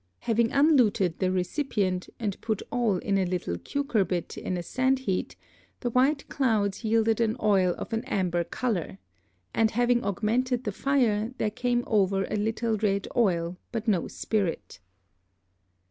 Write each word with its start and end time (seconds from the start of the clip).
Having 0.21 0.51
unluted 0.51 1.19
the 1.19 1.29
Recipient, 1.31 2.09
and 2.19 2.41
put 2.41 2.63
all 2.71 2.97
in 2.97 3.19
a 3.19 3.25
little 3.27 3.59
Cucurbit 3.59 4.35
in 4.35 4.57
a 4.57 4.63
Sand 4.63 4.97
Heat, 4.97 5.35
the 5.81 5.91
white 5.91 6.27
Clouds 6.27 6.83
yielded 6.83 7.21
an 7.21 7.35
Oil 7.39 7.75
of 7.77 7.93
an 7.93 8.03
Amber 8.05 8.43
Colour; 8.43 8.97
and 9.53 9.69
having 9.69 10.03
augmented 10.03 10.63
the 10.63 10.71
Fire, 10.71 11.35
there 11.37 11.51
came 11.51 11.83
over 11.85 12.23
a 12.23 12.35
little 12.35 12.77
red 12.77 13.07
Oil, 13.15 13.57
but 13.71 13.87
no 13.87 14.07
Spirit. 14.07 14.79